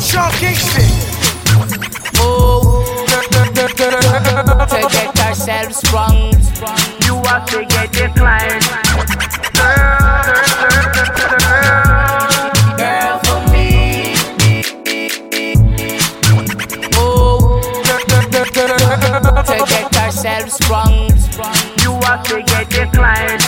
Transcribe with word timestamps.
Sean 0.00 0.30
Kingston. 0.32 0.84
Oh, 2.20 2.84
to 4.68 4.88
get 4.90 5.18
ourselves 5.20 5.76
sprung. 5.76 6.32
You 7.04 7.20
have 7.26 7.46
to 7.46 7.64
get 7.64 7.92
declined. 7.92 8.64
Girl, 9.54 9.98
girl, 10.94 11.10
girl, 11.18 11.58
girl 12.78 13.18
for 13.24 13.40
me. 13.52 14.14
Oh, 16.94 17.60
to 19.46 19.56
get 19.66 19.96
ourselves 19.96 20.52
sprung. 20.54 21.10
You 21.82 21.92
have 22.02 22.22
to 22.24 22.42
get 22.42 22.68
declined. 22.70 23.47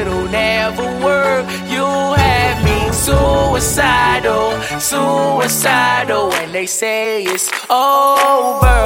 it'll 0.00 0.28
never 0.28 0.82
work. 1.04 1.46
You 1.68 1.84
have 1.84 2.64
me 2.64 2.92
suicidal, 2.92 4.58
suicidal, 4.80 6.32
and 6.32 6.52
they 6.54 6.66
say 6.66 7.24
it's 7.24 7.50
over. 7.68 8.78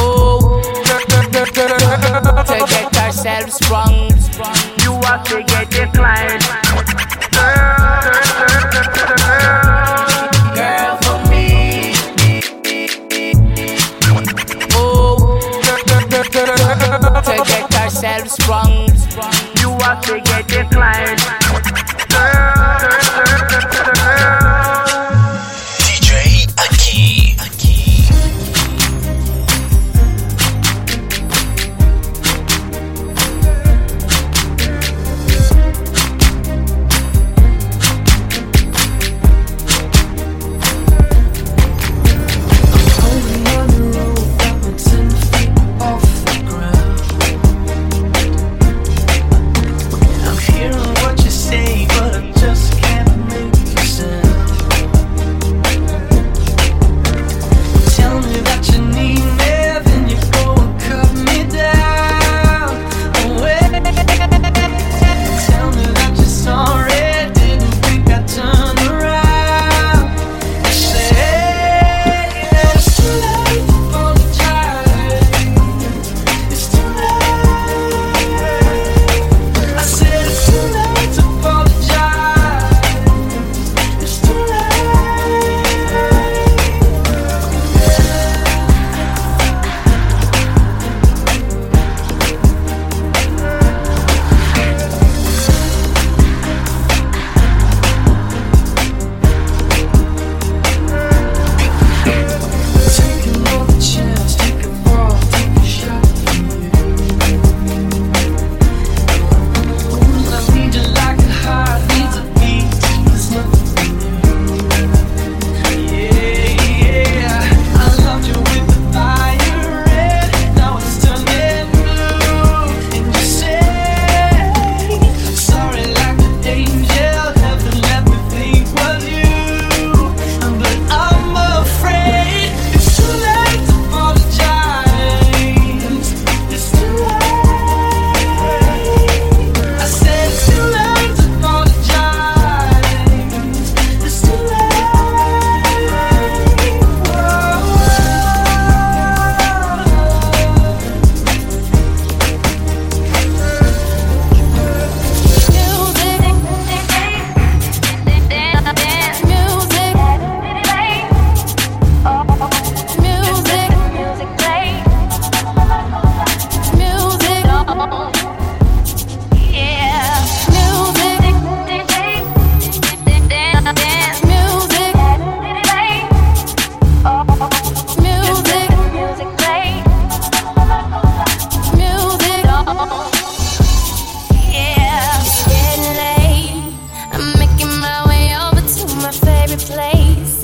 Oh, 0.00 0.62
to 2.46 2.58
get 2.66 2.96
ourselves 2.96 3.54
strong, 3.54 4.10
you 4.82 4.92
have 5.04 5.24
to 5.24 5.42
get 5.42 5.70
declined. 5.70 6.42
Girl. 7.32 8.47
strong. 18.28 18.88
You 19.60 19.70
have 19.80 20.00
to 20.02 20.20
get 20.20 20.48
the 20.48 20.66
client. 20.70 21.47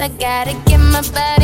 I 0.04 0.08
gotta 0.08 0.52
get 0.66 0.76
my 0.76 1.00
body. 1.00 1.43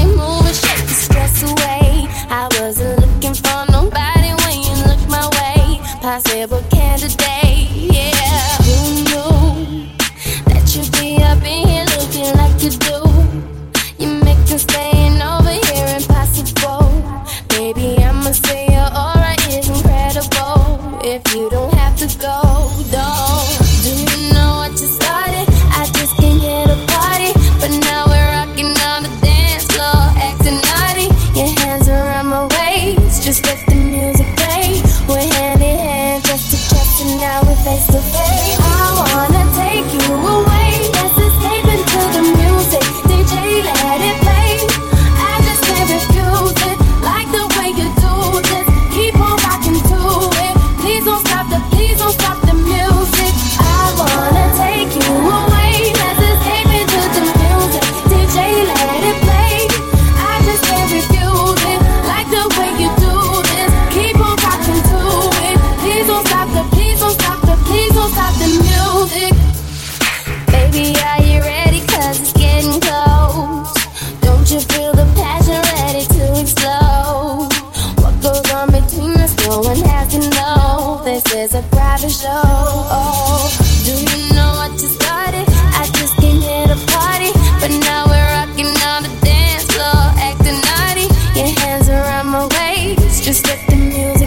Around 92.10 92.26
my 92.26 92.46
waist, 92.58 93.22
just 93.22 93.46
let 93.46 93.64
the 93.68 93.76
music 93.76 94.19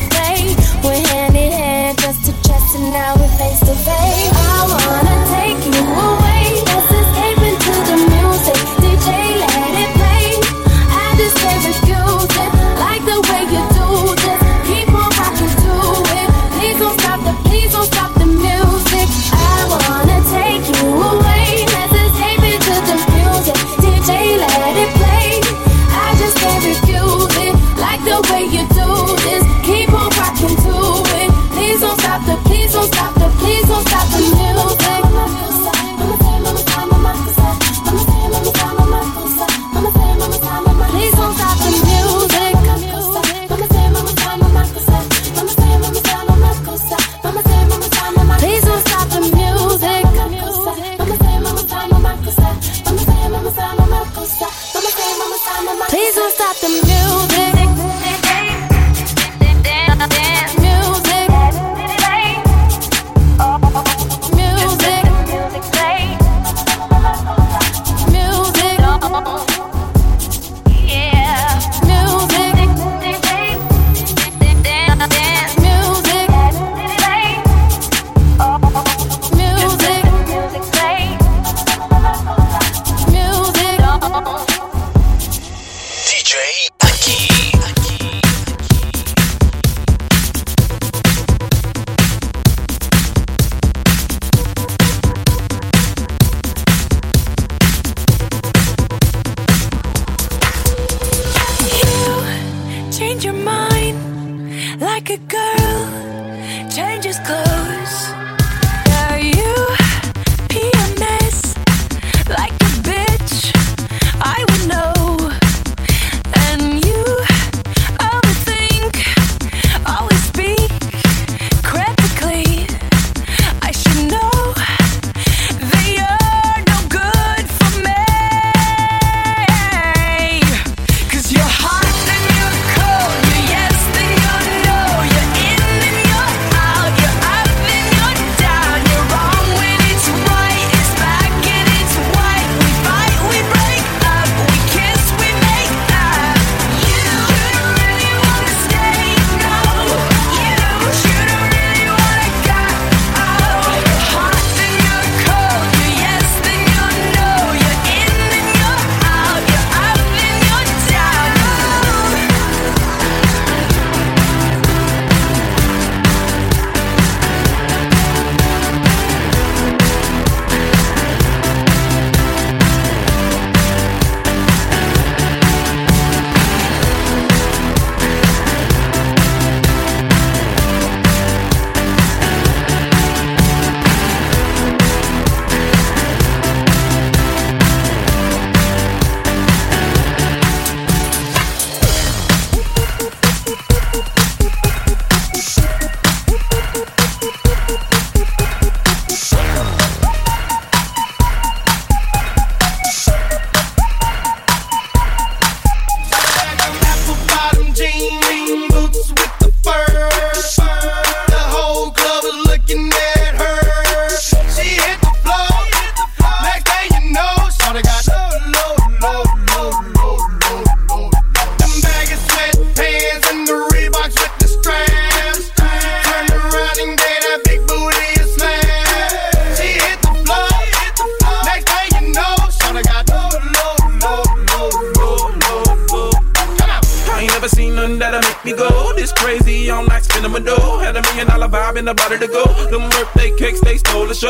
girl 105.18 105.62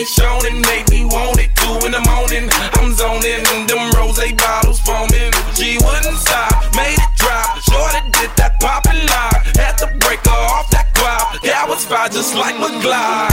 and 0.00 0.08
shown 0.08 0.40
and 0.46 0.64
made 0.64 0.88
me 0.90 1.04
want 1.04 1.38
it. 1.38 1.50
Two 1.56 1.76
in 1.84 1.92
the 1.92 2.00
morning, 2.08 2.48
I'm 2.80 2.92
zoning 2.94 3.44
in 3.52 3.66
them 3.66 3.90
rose 3.92 4.16
bottles 4.32 4.80
foaming. 4.80 5.32
She 5.54 5.76
wouldn't 5.76 6.16
stop, 6.16 6.74
made 6.74 6.96
it 6.96 7.12
drop. 7.16 7.60
Shorty 7.60 8.00
did 8.16 8.30
that 8.40 8.56
popping 8.60 8.96
live. 8.96 9.44
Had 9.60 9.76
to 9.78 9.86
break 10.00 10.24
her 10.24 10.42
off 10.56 10.70
that 10.70 10.94
guap. 10.94 11.42
That 11.42 11.68
was 11.68 11.84
fire 11.84 12.08
just 12.08 12.34
like 12.34 12.54
McGlide. 12.54 13.29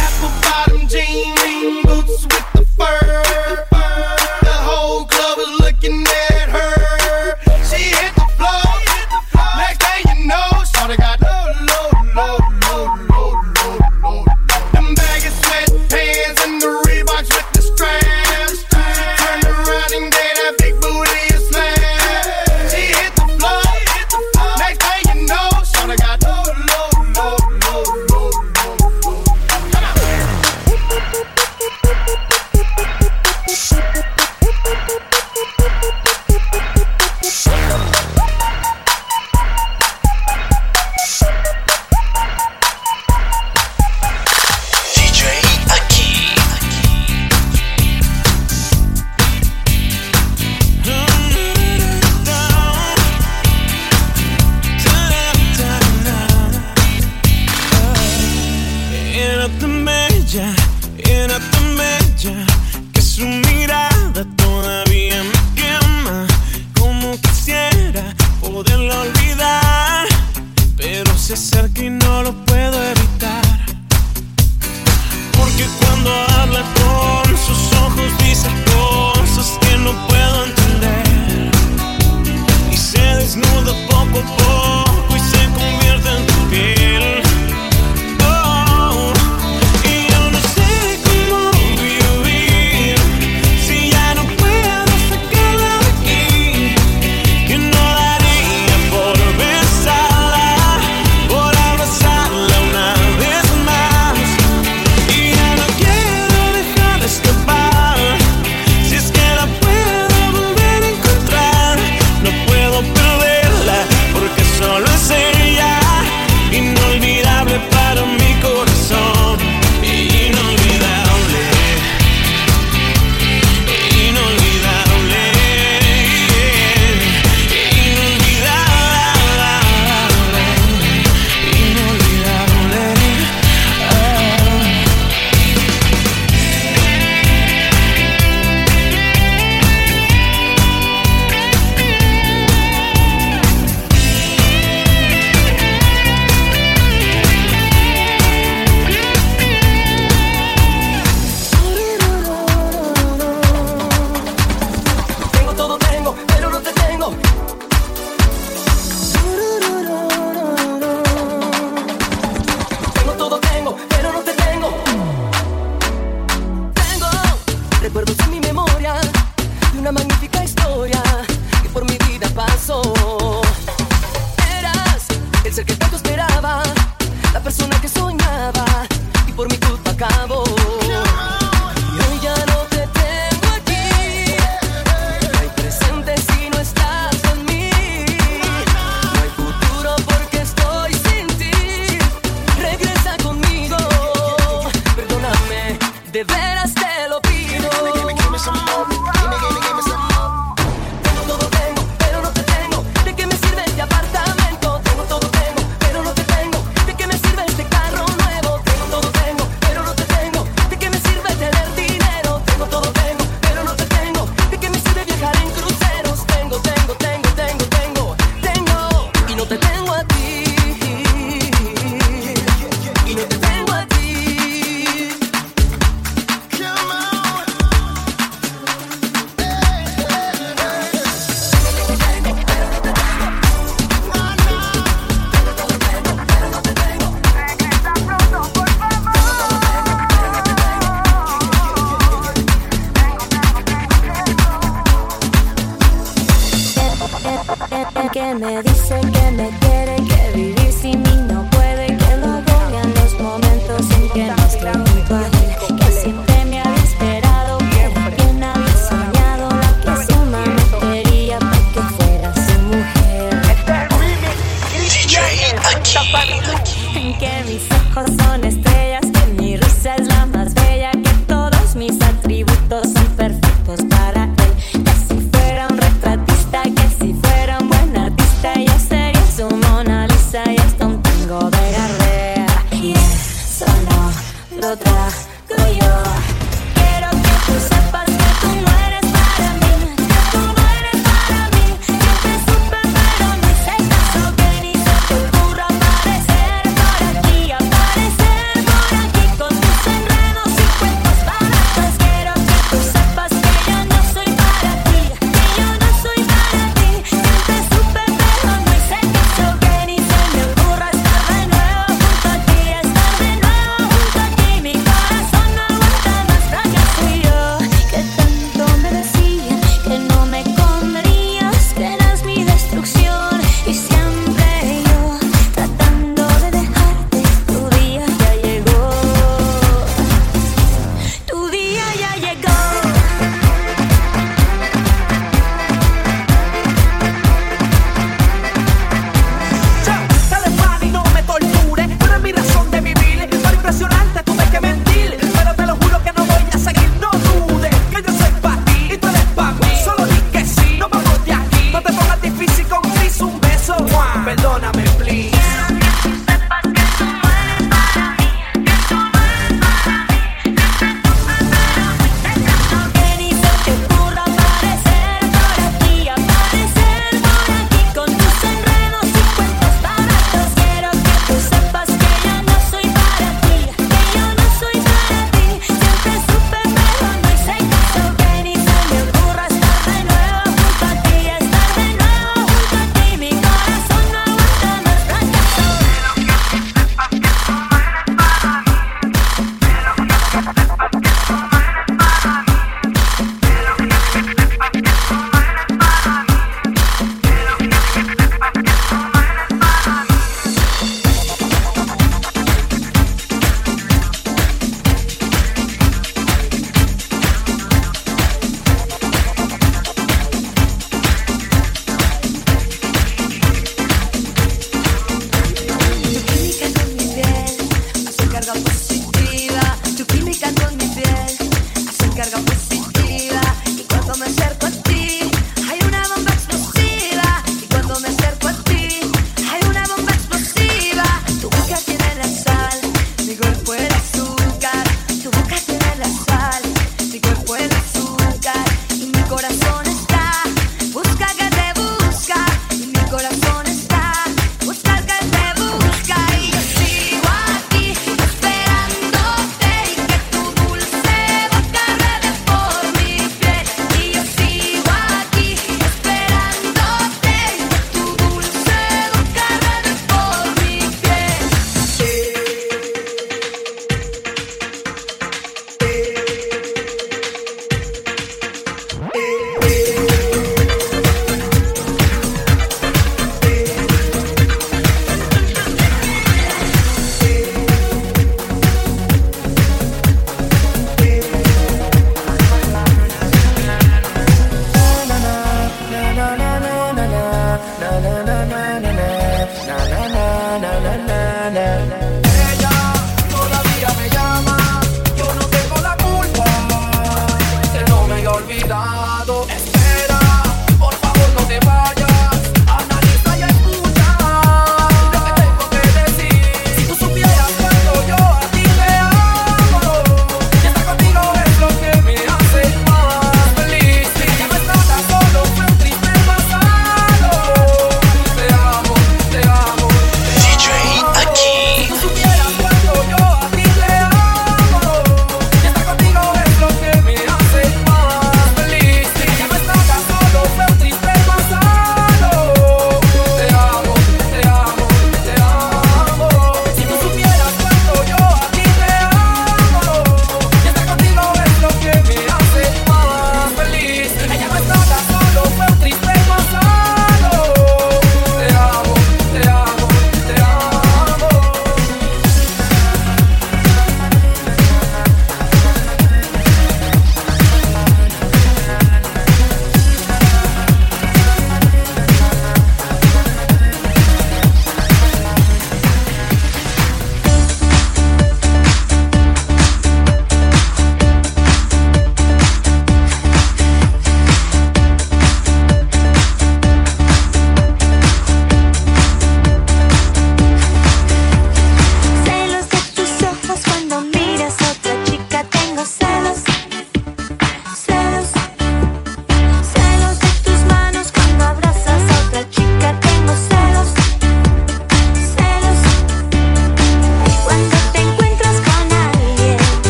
Que 267.20 267.44
mis 267.48 267.64
ojos 267.72 268.12
son 268.22 268.44
estrellas, 268.44 268.67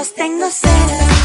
los 0.00 0.14
tengo 0.14 0.50
cerca. 0.50 1.19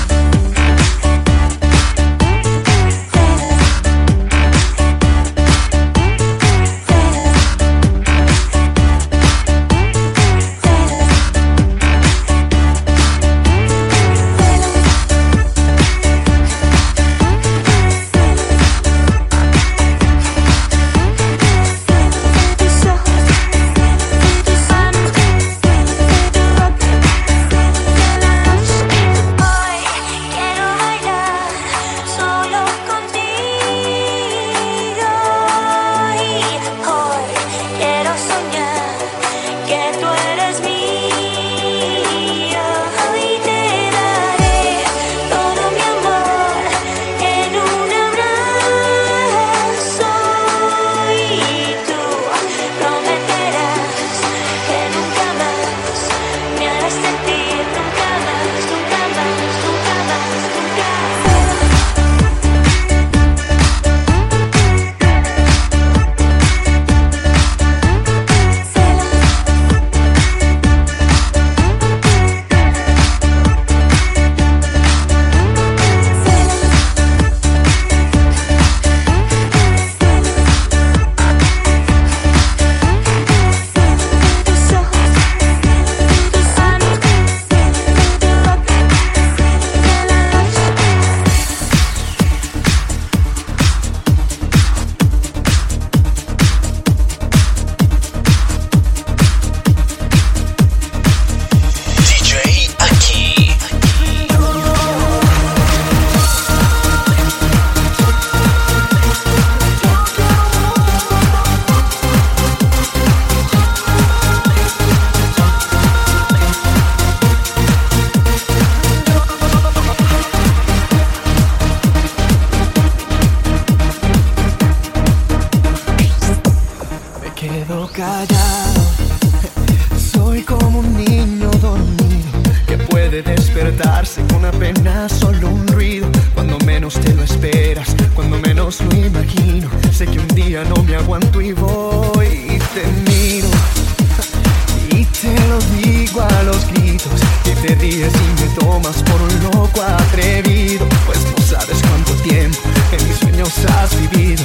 te 147.65 147.75
ríes 147.75 148.13
y 148.13 148.41
me 148.41 148.47
tomas 148.59 149.01
por 149.03 149.21
un 149.21 149.43
loco 149.43 149.81
atrevido, 149.81 150.87
pues 151.05 151.19
no 151.25 151.43
sabes 151.43 151.77
cuánto 151.89 152.13
tiempo 152.21 152.59
en 152.91 153.07
mis 153.07 153.17
sueños 153.17 153.51
has 153.65 154.11
vivido. 154.11 154.43